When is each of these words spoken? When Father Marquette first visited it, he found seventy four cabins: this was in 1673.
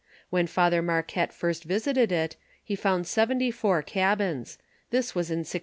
When 0.31 0.47
Father 0.47 0.81
Marquette 0.81 1.31
first 1.31 1.63
visited 1.63 2.11
it, 2.11 2.35
he 2.63 2.75
found 2.75 3.05
seventy 3.05 3.51
four 3.51 3.83
cabins: 3.83 4.57
this 4.89 5.13
was 5.13 5.29
in 5.29 5.45
1673. 5.45 5.59